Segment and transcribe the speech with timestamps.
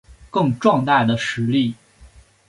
[0.31, 1.75] 更壮大的实力